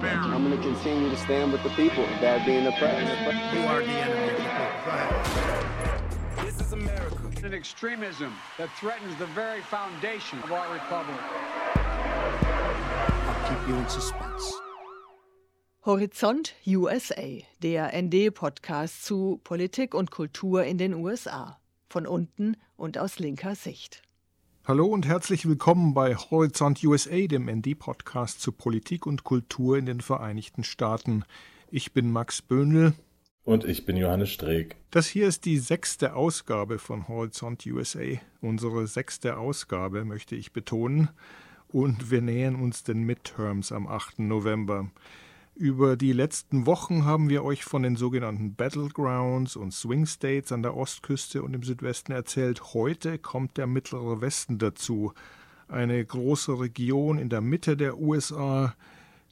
[0.00, 0.14] bear.
[0.14, 3.54] I'm going to continue to stand with the people that being oppressed.
[3.54, 6.44] You are the enemy of the people.
[6.44, 7.16] This is America.
[7.44, 11.16] An extremism that threatens the very foundation of our republic.
[13.26, 14.52] I'll keep you in suspense.
[15.84, 21.60] Horizont USA, der ND-Podcast zu Politik und Kultur in den USA.
[21.88, 24.02] Von unten und aus linker Sicht.
[24.68, 30.00] Hallo und herzlich willkommen bei Horizont USA, dem ND-Podcast zu Politik und Kultur in den
[30.00, 31.22] Vereinigten Staaten.
[31.70, 32.92] Ich bin Max Böhnl.
[33.44, 34.74] Und ich bin Johannes Streeck.
[34.90, 38.18] Das hier ist die sechste Ausgabe von Horizont USA.
[38.40, 41.10] Unsere sechste Ausgabe, möchte ich betonen.
[41.68, 44.18] Und wir nähern uns den Midterms am 8.
[44.18, 44.90] November.
[45.58, 50.62] Über die letzten Wochen haben wir euch von den sogenannten Battlegrounds und Swing States an
[50.62, 52.74] der Ostküste und im Südwesten erzählt.
[52.74, 55.14] Heute kommt der mittlere Westen dazu.
[55.66, 58.74] Eine große Region in der Mitte der USA,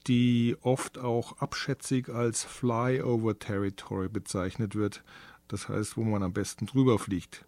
[0.06, 5.04] die oft auch abschätzig als Flyover Territory bezeichnet wird.
[5.48, 7.44] Das heißt, wo man am besten drüber fliegt.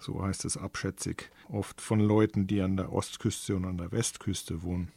[0.00, 1.30] So heißt es abschätzig.
[1.48, 4.90] Oft von Leuten, die an der Ostküste und an der Westküste wohnen.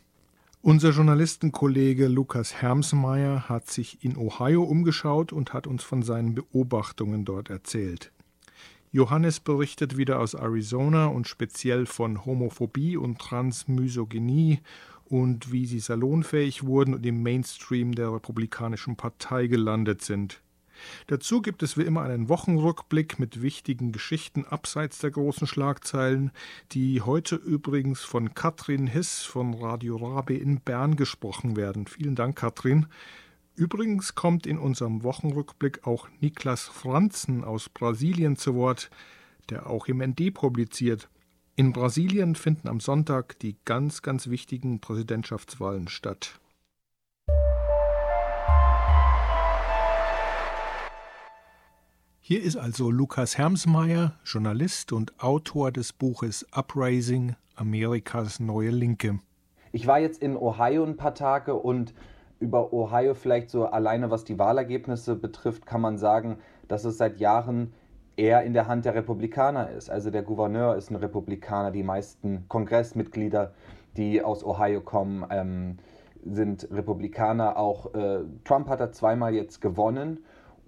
[0.61, 7.23] Unser Journalistenkollege Lukas Hermsmeier hat sich in Ohio umgeschaut und hat uns von seinen Beobachtungen
[7.23, 8.11] dort erzählt.
[8.91, 14.59] Johannes berichtet wieder aus Arizona und speziell von Homophobie und Transmisogynie
[15.05, 20.41] und wie sie salonfähig wurden und im Mainstream der Republikanischen Partei gelandet sind.
[21.07, 26.31] Dazu gibt es wie immer einen Wochenrückblick mit wichtigen Geschichten abseits der großen Schlagzeilen,
[26.71, 31.87] die heute übrigens von Katrin Hiss von Radio Rabe in Bern gesprochen werden.
[31.87, 32.87] Vielen Dank, Katrin.
[33.55, 38.89] Übrigens kommt in unserem Wochenrückblick auch Niklas Franzen aus Brasilien zu Wort,
[39.49, 41.09] der auch im ND publiziert.
[41.57, 46.39] In Brasilien finden am Sonntag die ganz, ganz wichtigen Präsidentschaftswahlen statt.
[52.31, 59.17] Hier ist also Lukas Hermsmeier, Journalist und Autor des Buches Uprising Amerikas neue Linke.
[59.71, 61.95] Ich war jetzt in Ohio ein paar Tage und
[62.39, 67.19] über Ohio vielleicht so alleine, was die Wahlergebnisse betrifft, kann man sagen, dass es seit
[67.19, 67.73] Jahren
[68.15, 69.89] eher in der Hand der Republikaner ist.
[69.89, 73.55] Also der Gouverneur ist ein Republikaner, die meisten Kongressmitglieder,
[73.97, 75.77] die aus Ohio kommen, ähm,
[76.23, 77.57] sind Republikaner.
[77.57, 80.19] Auch äh, Trump hat da zweimal jetzt gewonnen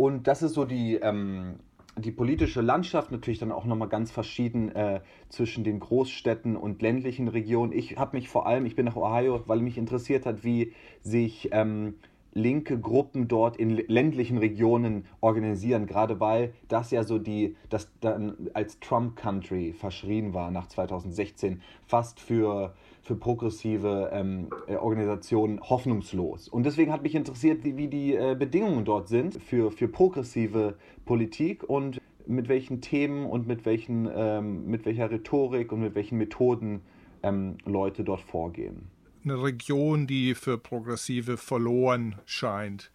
[0.02, 1.60] und das ist so die, ähm,
[1.96, 7.28] die politische Landschaft natürlich dann auch nochmal ganz verschieden äh, zwischen den Großstädten und ländlichen
[7.28, 7.72] Regionen.
[7.72, 10.74] Ich habe mich vor allem, ich bin nach Ohio, weil mich interessiert hat, wie
[11.04, 12.00] sich ähm,
[12.34, 18.50] linke Gruppen dort in ländlichen Regionen organisieren, gerade weil das ja so die, das dann
[18.56, 26.48] als Trump Country verschrien war nach 2016, fast für für progressive ähm, äh, Organisationen hoffnungslos.
[26.48, 30.76] Und deswegen hat mich interessiert, wie, wie die äh, Bedingungen dort sind für, für progressive
[31.06, 36.18] Politik und mit welchen Themen und mit, welchen, ähm, mit welcher Rhetorik und mit welchen
[36.18, 36.82] Methoden
[37.24, 38.90] ähm, Leute dort vorgehen.
[39.24, 42.92] Eine Region, die für Progressive verloren scheint.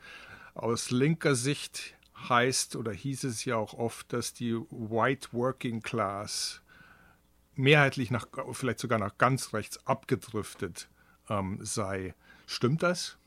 [0.54, 1.94] Aus linker Sicht
[2.28, 6.62] heißt oder hieß es ja auch oft, dass die White Working Class
[7.56, 10.88] mehrheitlich nach, vielleicht sogar nach ganz rechts abgedriftet
[11.28, 12.14] ähm, sei.
[12.46, 13.18] Stimmt das?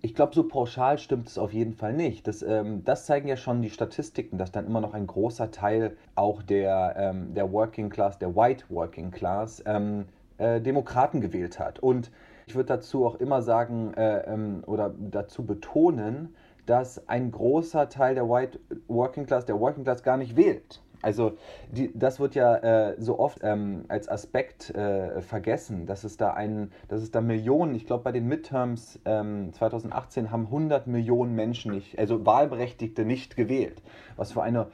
[0.00, 2.26] Ich glaube, so pauschal stimmt es auf jeden Fall nicht.
[2.28, 5.96] Das, ähm, das, zeigen ja schon die Statistiken, dass dann immer noch ein großer Teil
[6.14, 10.06] auch der, ähm, der Working Class, der White Working Class, ähm,
[10.38, 11.80] äh, Demokraten gewählt hat.
[11.80, 12.12] Und
[12.46, 16.34] ich würde dazu auch immer sagen äh, ähm, oder dazu betonen,
[16.64, 20.80] dass ein großer Teil der White Working Class, der Working Class gar nicht wählt.
[21.02, 21.36] Also
[21.70, 26.32] die, das wird ja äh, so oft ähm, als Aspekt äh, vergessen, dass es da
[26.32, 31.34] einen, dass es da Millionen, ich glaube bei den Midterms ähm, 2018 haben 100 Millionen
[31.34, 33.80] Menschen nicht, also Wahlberechtigte nicht gewählt,
[34.16, 34.66] was für eine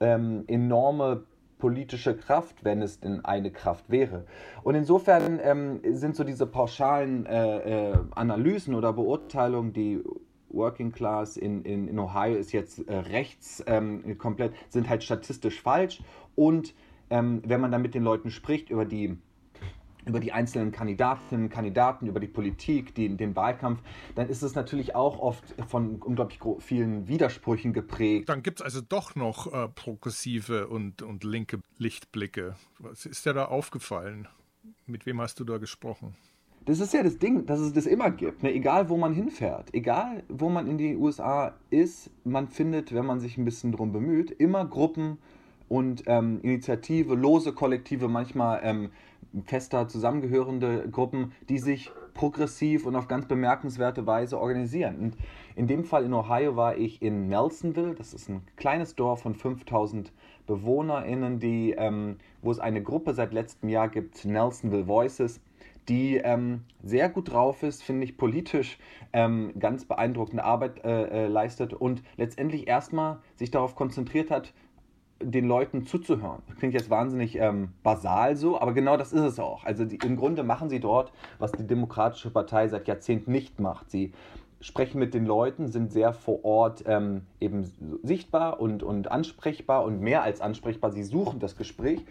[0.00, 1.24] ähm, enorme
[1.58, 4.26] politische Kraft, wenn es denn eine Kraft wäre.
[4.62, 10.02] Und insofern ähm, sind so diese pauschalen äh, äh Analysen oder Beurteilungen, die
[10.54, 15.60] Working Class in, in, in Ohio ist jetzt äh, rechts ähm, komplett, sind halt statistisch
[15.60, 16.02] falsch.
[16.34, 16.74] Und
[17.10, 19.16] ähm, wenn man dann mit den Leuten spricht über die
[20.06, 23.80] über die einzelnen Kandidatinnen, Kandidaten, über die Politik, die, den Wahlkampf,
[24.14, 28.28] dann ist es natürlich auch oft von unglaublich vielen Widersprüchen geprägt.
[28.28, 32.54] Dann gibt es also doch noch äh, progressive und, und linke Lichtblicke.
[32.78, 34.28] Was ist dir da aufgefallen?
[34.86, 36.14] Mit wem hast du da gesprochen?
[36.66, 38.42] Das ist ja das Ding, dass es das immer gibt.
[38.42, 38.52] Ne?
[38.54, 43.20] Egal, wo man hinfährt, egal, wo man in die USA ist, man findet, wenn man
[43.20, 45.18] sich ein bisschen drum bemüht, immer Gruppen
[45.68, 48.90] und ähm, Initiative, lose Kollektive, manchmal ähm,
[49.44, 54.96] fester zusammengehörende Gruppen, die sich progressiv und auf ganz bemerkenswerte Weise organisieren.
[54.98, 55.16] Und
[55.56, 59.34] in dem Fall in Ohio war ich in Nelsonville, das ist ein kleines Dorf von
[59.34, 60.12] 5000
[60.46, 65.40] BewohnerInnen, die, ähm, wo es eine Gruppe seit letztem Jahr gibt, Nelsonville Voices,
[65.88, 68.78] die ähm, sehr gut drauf ist, finde ich, politisch
[69.12, 74.52] ähm, ganz beeindruckende Arbeit äh, äh, leistet und letztendlich erstmal sich darauf konzentriert hat,
[75.22, 76.42] den Leuten zuzuhören.
[76.48, 79.64] Das klingt jetzt wahnsinnig ähm, basal so, aber genau das ist es auch.
[79.64, 83.90] Also die, im Grunde machen sie dort, was die Demokratische Partei seit Jahrzehnten nicht macht.
[83.90, 84.12] Sie
[84.60, 87.70] sprechen mit den Leuten, sind sehr vor Ort ähm, eben
[88.02, 90.90] sichtbar und, und ansprechbar und mehr als ansprechbar.
[90.90, 92.04] Sie suchen das Gespräch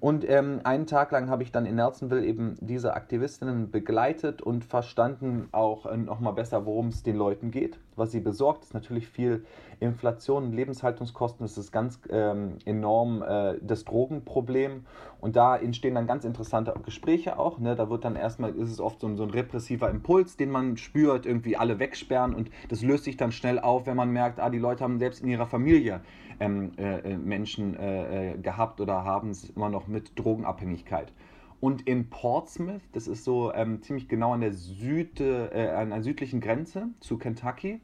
[0.00, 4.64] und ähm, einen Tag lang habe ich dann in Nelsonville eben diese Aktivistinnen begleitet und
[4.64, 7.78] verstanden auch äh, nochmal besser, worum es den Leuten geht.
[7.98, 9.44] Was sie besorgt, ist natürlich viel
[9.80, 14.86] Inflation, Lebenshaltungskosten, das ist ganz ähm, enorm äh, das Drogenproblem.
[15.20, 17.58] Und da entstehen dann ganz interessante Gespräche auch.
[17.58, 17.74] Ne?
[17.76, 20.76] Da wird dann erstmal, ist es oft so ein, so ein repressiver Impuls, den man
[20.76, 24.50] spürt, irgendwie alle wegsperren und das löst sich dann schnell auf, wenn man merkt, ah,
[24.50, 26.00] die Leute haben selbst in ihrer Familie
[26.40, 31.12] ähm, äh, äh, Menschen äh, äh, gehabt oder haben es immer noch mit Drogenabhängigkeit.
[31.60, 36.02] Und in Portsmouth, das ist so ähm, ziemlich genau an der, Süde, äh, an der
[36.02, 37.80] südlichen Grenze zu Kentucky,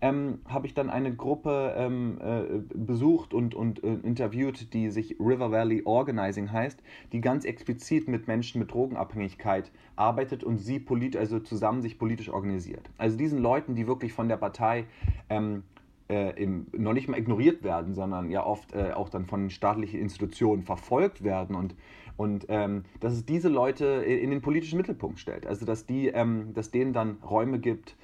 [0.00, 5.16] ähm, habe ich dann eine Gruppe ähm, äh, besucht und, und äh, interviewt, die sich
[5.18, 6.82] River Valley Organizing heißt,
[7.12, 12.28] die ganz explizit mit Menschen mit Drogenabhängigkeit arbeitet und sie polit also zusammen sich politisch
[12.28, 12.90] organisiert.
[12.98, 14.84] Also diesen Leuten, die wirklich von der Partei
[15.30, 15.62] ähm,
[16.08, 20.00] äh, im, noch nicht mal ignoriert werden, sondern ja oft äh, auch dann von staatlichen
[20.00, 21.74] Institutionen verfolgt werden und,
[22.16, 25.46] und ähm, dass es diese Leute in den politischen Mittelpunkt stellt.
[25.46, 27.96] Also dass, die, ähm, dass denen dann Räume gibt,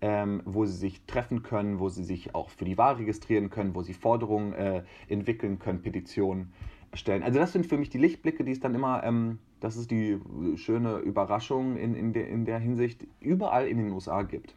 [0.00, 3.74] ähm, wo sie sich treffen können, wo sie sich auch für die Wahl registrieren können,
[3.74, 6.52] wo sie Forderungen äh, entwickeln können, Petitionen
[6.94, 7.22] stellen.
[7.22, 10.18] Also das sind für mich die Lichtblicke, die es dann immer, ähm, das ist die
[10.54, 14.54] schöne Überraschung in, in, der, in der Hinsicht, überall in den USA gibt.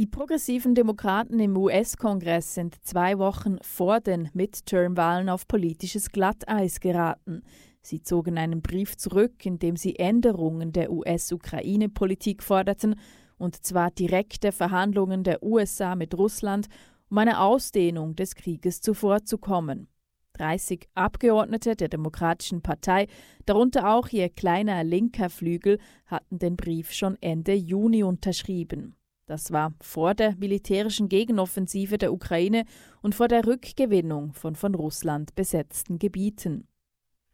[0.00, 7.42] Die progressiven Demokraten im US-Kongress sind zwei Wochen vor den Midterm-Wahlen auf politisches Glatteis geraten.
[7.82, 12.94] Sie zogen einen Brief zurück, in dem sie Änderungen der US-Ukraine-Politik forderten,
[13.36, 16.68] und zwar direkte Verhandlungen der USA mit Russland,
[17.10, 19.86] um einer Ausdehnung des Krieges zuvorzukommen.
[20.38, 23.06] 30 Abgeordnete der Demokratischen Partei,
[23.44, 28.96] darunter auch ihr kleiner linker Flügel, hatten den Brief schon Ende Juni unterschrieben.
[29.30, 32.64] Das war vor der militärischen Gegenoffensive der Ukraine
[33.00, 36.66] und vor der Rückgewinnung von von Russland besetzten Gebieten.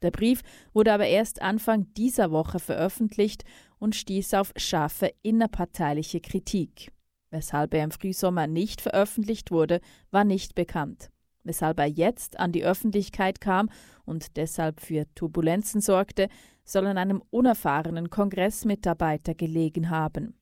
[0.02, 0.43] Der Brief
[0.75, 3.44] wurde aber erst Anfang dieser Woche veröffentlicht
[3.78, 6.93] und stieß auf scharfe innerparteiliche Kritik.
[7.31, 11.10] Weshalb er im Frühsommer nicht veröffentlicht wurde, war nicht bekannt.
[11.44, 13.70] Weshalb er jetzt an die Öffentlichkeit kam
[14.04, 16.28] und deshalb für Turbulenzen sorgte,
[16.62, 20.34] soll an einem unerfahrenen Kongressmitarbeiter gelegen haben.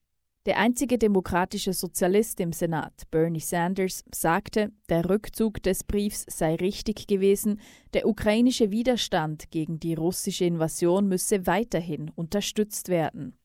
[0.46, 7.06] Der einzige demokratische Sozialist im Senat, Bernie Sanders, sagte, der Rückzug des Briefs sei richtig
[7.06, 7.60] gewesen,
[7.94, 13.38] der ukrainische Widerstand gegen die russische Invasion müsse weiterhin unterstützt werden.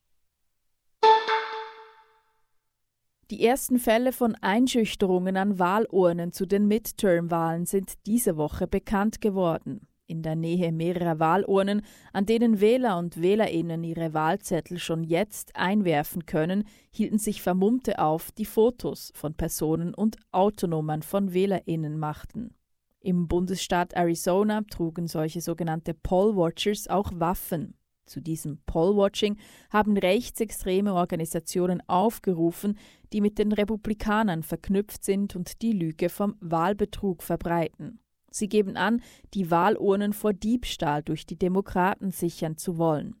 [3.30, 9.86] Die ersten Fälle von Einschüchterungen an Wahlurnen zu den Midterm-Wahlen sind diese Woche bekannt geworden
[10.10, 16.26] in der Nähe mehrerer Wahlurnen, an denen Wähler und Wählerinnen ihre Wahlzettel schon jetzt einwerfen
[16.26, 22.54] können, hielten sich Vermummte auf, die Fotos von Personen und Autonummern von Wählerinnen machten.
[23.00, 27.74] Im Bundesstaat Arizona trugen solche sogenannte Pollwatchers auch Waffen.
[28.04, 29.36] Zu diesem Pollwatching
[29.70, 32.76] haben rechtsextreme Organisationen aufgerufen,
[33.12, 38.00] die mit den Republikanern verknüpft sind und die Lüge vom Wahlbetrug verbreiten.
[38.30, 39.02] Sie geben an,
[39.34, 43.16] die Wahlurnen vor Diebstahl durch die Demokraten sichern zu wollen.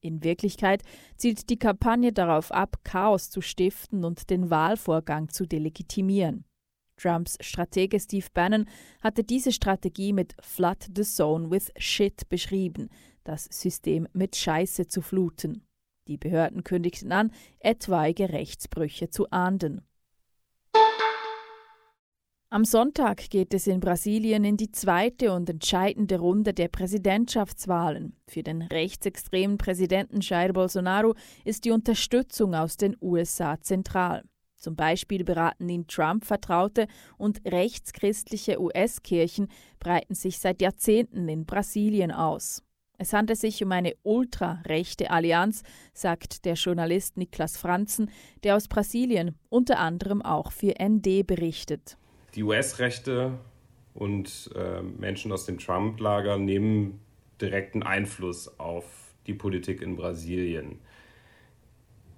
[0.00, 0.82] In Wirklichkeit
[1.16, 6.44] zielt die Kampagne darauf ab, Chaos zu stiften und den Wahlvorgang zu delegitimieren.
[6.96, 8.66] Trumps Stratege Steve Bannon
[9.00, 12.88] hatte diese Strategie mit Flood the Zone with Shit beschrieben,
[13.24, 15.66] das System mit Scheiße zu fluten.
[16.06, 19.80] Die Behörden kündigten an, etwaige Rechtsbrüche zu ahnden.
[22.54, 28.14] Am Sonntag geht es in Brasilien in die zweite und entscheidende Runde der Präsidentschaftswahlen.
[28.28, 34.22] Für den rechtsextremen Präsidenten Jair Bolsonaro ist die Unterstützung aus den USA zentral.
[34.54, 36.86] Zum Beispiel beraten ihn Trump-Vertraute
[37.18, 39.48] und rechtschristliche US-Kirchen
[39.80, 42.62] breiten sich seit Jahrzehnten in Brasilien aus.
[42.98, 48.12] Es handelt sich um eine ultrarechte Allianz, sagt der Journalist Niklas Franzen,
[48.44, 51.98] der aus Brasilien unter anderem auch für ND berichtet
[52.34, 53.38] die US-Rechte
[53.94, 57.00] und äh, Menschen aus dem Trump-Lager nehmen
[57.40, 58.84] direkten Einfluss auf
[59.26, 60.80] die Politik in Brasilien.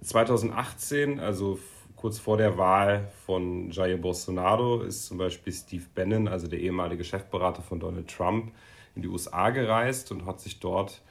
[0.01, 1.59] 2018, also
[1.95, 7.03] kurz vor der Wahl von Jair Bolsonaro, ist zum Beispiel Steve Bannon, also der ehemalige
[7.03, 8.51] Chefberater von Donald Trump,
[8.95, 11.01] in die USA gereist und hat sich dort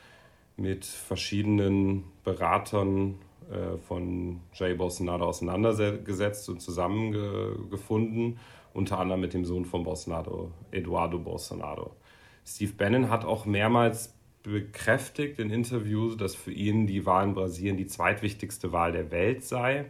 [0.57, 3.17] mit verschiedenen Beratern
[3.51, 8.39] äh, von Jair Bolsonaro auseinandergesetzt und zusammengefunden,
[8.77, 11.97] unter anderem mit dem Sohn von Bolsonaro, Eduardo Bolsonaro.
[12.45, 17.77] Steve Bannon hat auch mehrmals bekräftigt in Interviews, dass für ihn die Wahl in Brasilien
[17.77, 19.87] die zweitwichtigste Wahl der Welt sei.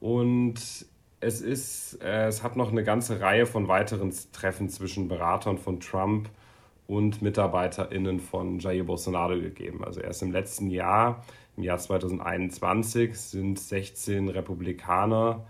[0.00, 0.86] Und
[1.20, 5.80] es ist, äh, es hat noch eine ganze Reihe von weiteren Treffen zwischen Beratern von
[5.80, 6.28] Trump
[6.86, 9.82] und MitarbeiterInnen von Jair Bolsonaro gegeben.
[9.82, 11.24] Also erst im letzten Jahr,
[11.56, 15.46] im Jahr 2021, sind 16 Republikaner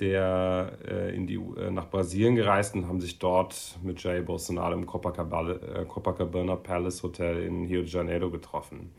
[0.00, 4.74] der äh, in die, äh, nach Brasilien gereist und haben sich dort mit Jair Bolsonaro
[4.74, 8.90] im Copacabana, äh, Copacabana Palace Hotel in Rio de Janeiro getroffen.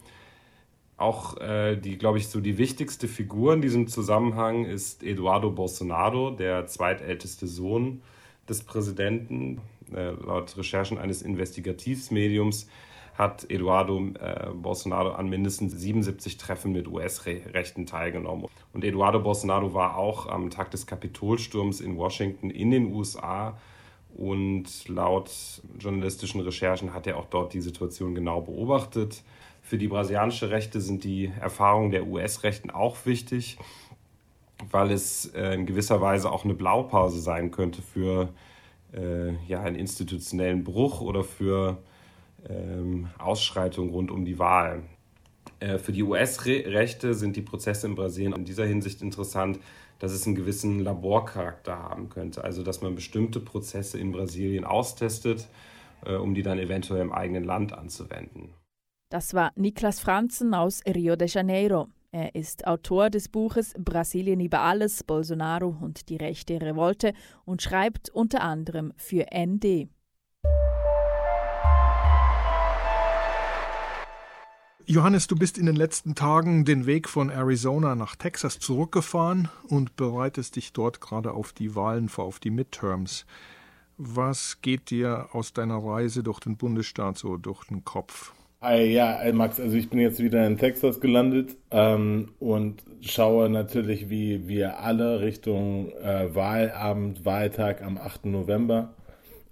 [0.98, 6.32] Auch äh, die, glaube ich, so die wichtigste Figur in diesem Zusammenhang ist Eduardo Bolsonaro,
[6.32, 8.02] der zweitälteste Sohn
[8.50, 9.62] des Präsidenten.
[9.94, 12.68] Äh, laut Recherchen eines Investigativmediums
[13.20, 18.46] hat Eduardo äh, Bolsonaro an mindestens 77 Treffen mit US-Rechten teilgenommen.
[18.72, 23.58] Und Eduardo Bolsonaro war auch am Tag des Kapitolsturms in Washington in den USA.
[24.16, 25.30] Und laut
[25.78, 29.22] journalistischen Recherchen hat er auch dort die Situation genau beobachtet.
[29.62, 33.58] Für die brasilianische Rechte sind die Erfahrungen der US-Rechten auch wichtig,
[34.72, 38.30] weil es äh, in gewisser Weise auch eine Blaupause sein könnte für
[38.94, 41.80] äh, ja, einen institutionellen Bruch oder für
[43.18, 44.84] Ausschreitungen rund um die Wahl.
[45.60, 49.60] Äh, für die US-Rechte sind die Prozesse in Brasilien in dieser Hinsicht interessant,
[50.00, 52.44] dass es einen gewissen Laborcharakter haben könnte.
[52.44, 55.48] Also dass man bestimmte Prozesse in Brasilien austestet,
[56.06, 58.54] äh, um die dann eventuell im eigenen Land anzuwenden.
[59.12, 61.88] Das war Niklas Franzen aus Rio de Janeiro.
[62.12, 67.14] Er ist Autor des Buches Brasilien über alles, Bolsonaro und die rechte Revolte
[67.46, 69.90] und schreibt unter anderem für ND.
[74.92, 79.96] Johannes, du bist in den letzten Tagen den Weg von Arizona nach Texas zurückgefahren und
[79.96, 83.28] bereitest dich dort gerade auf die Wahlen vor, auf die Midterms.
[84.00, 88.34] Was geht dir aus deiner Reise durch den Bundesstaat so durch den Kopf?
[88.62, 94.10] Hi, ja, Max, also ich bin jetzt wieder in Texas gelandet ähm, und schaue natürlich
[94.10, 98.26] wie wir alle Richtung äh, Wahlabend, Wahltag am 8.
[98.26, 98.96] November.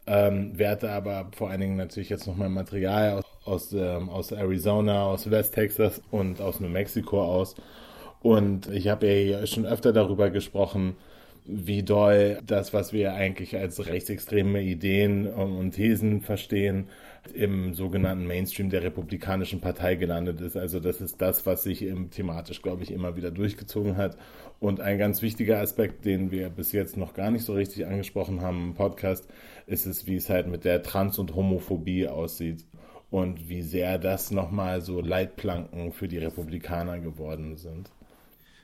[0.07, 4.31] Ähm, werte aber vor allen Dingen natürlich jetzt noch mein Material aus aus, ähm, aus
[4.31, 7.55] Arizona, aus West Texas und aus New Mexico aus.
[8.21, 10.95] Und ich habe ja schon öfter darüber gesprochen,
[11.45, 16.89] wie doll das, was wir eigentlich als rechtsextreme Ideen und Thesen verstehen,
[17.33, 20.57] im sogenannten Mainstream der Republikanischen Partei gelandet ist.
[20.57, 24.17] Also das ist das, was sich thematisch, glaube ich, immer wieder durchgezogen hat.
[24.59, 28.41] Und ein ganz wichtiger Aspekt, den wir bis jetzt noch gar nicht so richtig angesprochen
[28.41, 29.27] haben im Podcast,
[29.67, 32.65] ist es, wie es halt mit der Trans- und Homophobie aussieht
[33.09, 37.89] und wie sehr das nochmal so Leitplanken für die Republikaner geworden sind.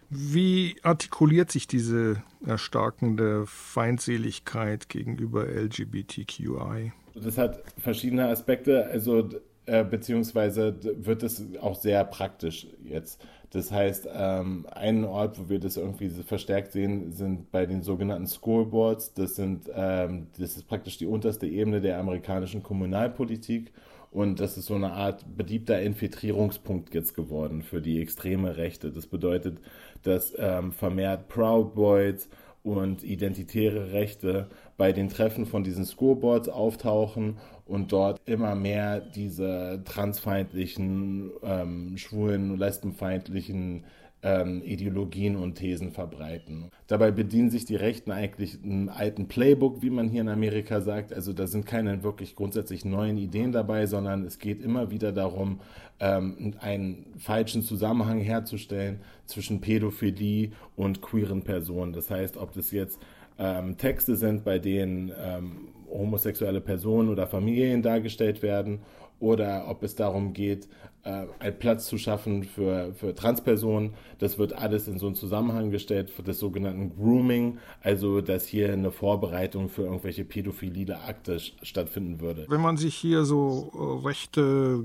[0.10, 6.92] Wie artikuliert sich diese erstarkende Feindseligkeit gegenüber LGBTQI?
[7.16, 9.30] Das hat verschiedene Aspekte, also
[9.66, 13.26] äh, beziehungsweise wird es auch sehr praktisch jetzt.
[13.52, 18.28] Das heißt, ähm, ein Ort, wo wir das irgendwie verstärkt sehen, sind bei den sogenannten
[18.28, 19.14] Scoreboards.
[19.14, 23.72] Das sind, ähm, das ist praktisch die unterste Ebene der amerikanischen Kommunalpolitik
[24.14, 28.92] und das ist so eine Art beliebter Infiltrierungspunkt jetzt geworden für die extreme Rechte.
[28.92, 29.58] Das bedeutet,
[30.04, 32.30] dass ähm, vermehrt Proud Boys
[32.62, 39.82] und identitäre Rechte bei den Treffen von diesen Scoreboards auftauchen und dort immer mehr diese
[39.84, 43.84] transfeindlichen, ähm, schwulen, lesbenfeindlichen
[44.24, 46.72] ähm, Ideologien und Thesen verbreiten.
[46.88, 51.14] Dabei bedienen sich die Rechten eigentlich einem alten Playbook, wie man hier in Amerika sagt.
[51.14, 55.60] Also da sind keine wirklich grundsätzlich neuen Ideen dabei, sondern es geht immer wieder darum,
[56.00, 61.92] ähm, einen falschen Zusammenhang herzustellen zwischen Pädophilie und queeren Personen.
[61.92, 63.00] Das heißt, ob das jetzt
[63.38, 68.80] ähm, Texte sind, bei denen ähm, homosexuelle Personen oder Familien dargestellt werden
[69.24, 70.68] oder ob es darum geht,
[71.04, 73.94] äh, einen Platz zu schaffen für, für Transpersonen.
[74.20, 78.74] Das wird alles in so einen Zusammenhang gestellt für das sogenannte Grooming, also dass hier
[78.74, 82.46] eine Vorbereitung für irgendwelche pädophile Akte stattfinden würde.
[82.50, 84.84] Wenn man sich hier so äh, rechte,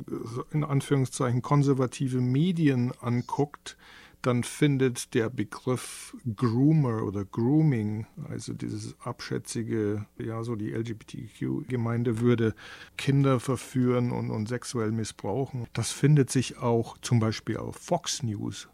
[0.52, 3.76] in Anführungszeichen konservative Medien anguckt,
[4.22, 12.54] dann findet der Begriff Groomer oder Grooming, also dieses abschätzige, ja, so die LGBTQ-Gemeinde würde
[12.96, 15.66] Kinder verführen und, und sexuell missbrauchen.
[15.72, 18.68] Das findet sich auch zum Beispiel auf Fox News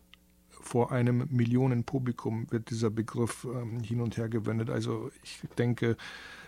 [0.65, 4.71] vor einem Millionenpublikum wird dieser Begriff ähm, hin und her gewendet.
[4.71, 5.97] Also ich denke,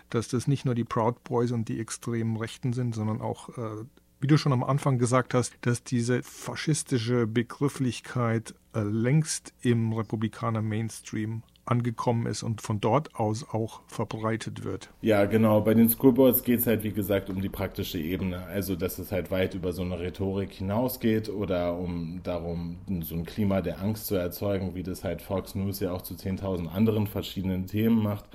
[0.09, 3.85] dass das nicht nur die Proud Boys und die extremen Rechten sind, sondern auch äh,
[4.19, 10.61] wie du schon am Anfang gesagt hast, dass diese faschistische Begrifflichkeit äh, längst im Republikaner
[10.61, 14.89] Mainstream angekommen ist und von dort aus auch verbreitet wird.
[15.01, 15.61] Ja, genau.
[15.61, 18.45] Bei den Schoolboards geht es halt, wie gesagt, um die praktische Ebene.
[18.45, 23.25] Also, dass es halt weit über so eine Rhetorik hinausgeht oder um darum, so ein
[23.25, 27.07] Klima der Angst zu erzeugen, wie das halt Fox News ja auch zu 10.000 anderen
[27.07, 28.25] verschiedenen Themen macht.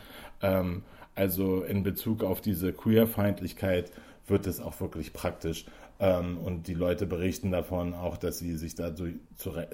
[0.42, 0.82] Ähm,
[1.14, 3.92] also in Bezug auf diese Queerfeindlichkeit
[4.32, 5.66] wird es auch wirklich praktisch.
[6.00, 9.06] Ähm, und die Leute berichten davon auch, dass sie sich da so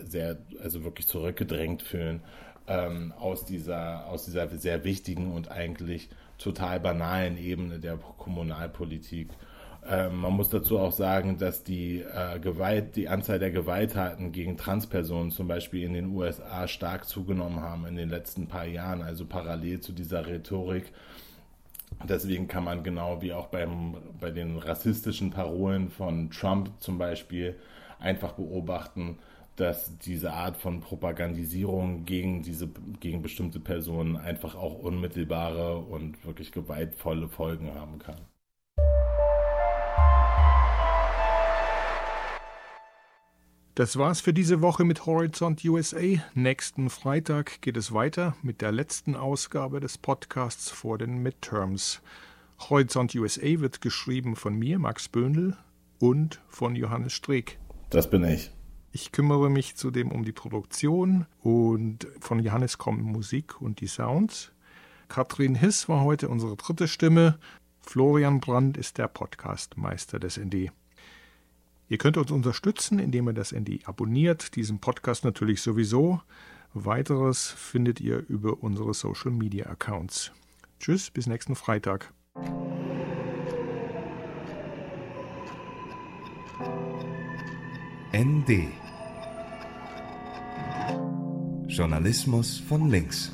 [0.04, 2.20] sehr, also wirklich zurückgedrängt fühlen
[2.66, 9.30] ähm, aus, dieser, aus dieser sehr wichtigen und eigentlich total banalen Ebene der Kommunalpolitik.
[9.88, 14.58] Ähm, man muss dazu auch sagen, dass die äh, Gewalt, die Anzahl der Gewalttaten gegen
[14.58, 19.24] Transpersonen zum Beispiel in den USA stark zugenommen haben in den letzten paar Jahren, also
[19.24, 20.92] parallel zu dieser Rhetorik
[22.04, 27.56] Deswegen kann man genau wie auch beim, bei den rassistischen Parolen von Trump zum Beispiel
[27.98, 29.18] einfach beobachten,
[29.56, 32.68] dass diese Art von Propagandisierung gegen diese
[33.00, 38.20] gegen bestimmte Personen einfach auch unmittelbare und wirklich gewaltvolle Folgen haben kann.
[43.78, 46.20] Das war's für diese Woche mit Horizont USA.
[46.34, 52.02] Nächsten Freitag geht es weiter mit der letzten Ausgabe des Podcasts vor den Midterms.
[52.58, 55.56] Horizont USA wird geschrieben von mir, Max Böhnl,
[56.00, 57.60] und von Johannes Streeck.
[57.90, 58.50] Das bin ich.
[58.90, 64.50] Ich kümmere mich zudem um die Produktion und von Johannes kommen Musik und die Sounds.
[65.06, 67.38] Katrin Hiss war heute unsere dritte Stimme.
[67.82, 70.72] Florian Brandt ist der Podcastmeister des ND.
[71.88, 76.20] Ihr könnt uns unterstützen, indem ihr das ND abonniert, diesen Podcast natürlich sowieso.
[76.74, 80.32] Weiteres findet ihr über unsere Social Media Accounts.
[80.78, 82.12] Tschüss, bis nächsten Freitag.
[88.12, 88.68] ND
[91.68, 93.32] Journalismus von links.